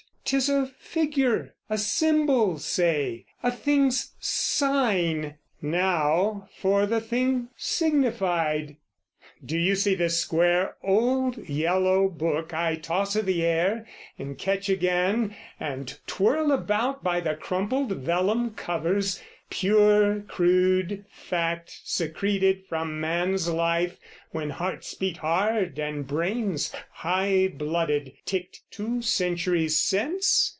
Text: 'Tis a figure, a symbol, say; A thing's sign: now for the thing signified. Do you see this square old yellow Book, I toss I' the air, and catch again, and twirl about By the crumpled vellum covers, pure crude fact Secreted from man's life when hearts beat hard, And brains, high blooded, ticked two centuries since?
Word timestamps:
'Tis 0.23 0.47
a 0.47 0.65
figure, 0.65 1.53
a 1.69 1.77
symbol, 1.77 2.57
say; 2.57 3.25
A 3.43 3.51
thing's 3.51 4.13
sign: 4.21 5.35
now 5.61 6.47
for 6.57 6.85
the 6.85 7.01
thing 7.01 7.49
signified. 7.57 8.77
Do 9.43 9.57
you 9.57 9.75
see 9.75 9.93
this 9.93 10.17
square 10.19 10.77
old 10.81 11.49
yellow 11.49 12.07
Book, 12.07 12.53
I 12.53 12.75
toss 12.75 13.17
I' 13.17 13.21
the 13.23 13.43
air, 13.45 13.85
and 14.17 14.37
catch 14.37 14.69
again, 14.69 15.35
and 15.59 15.99
twirl 16.07 16.53
about 16.53 17.03
By 17.03 17.19
the 17.19 17.35
crumpled 17.35 17.91
vellum 17.97 18.51
covers, 18.53 19.21
pure 19.49 20.21
crude 20.29 21.03
fact 21.11 21.81
Secreted 21.83 22.63
from 22.69 23.01
man's 23.01 23.49
life 23.49 23.97
when 24.31 24.49
hearts 24.51 24.93
beat 24.93 25.17
hard, 25.17 25.77
And 25.77 26.07
brains, 26.07 26.73
high 26.93 27.49
blooded, 27.49 28.13
ticked 28.25 28.61
two 28.69 29.01
centuries 29.01 29.75
since? 29.81 30.49